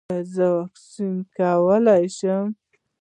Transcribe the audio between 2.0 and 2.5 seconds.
شم؟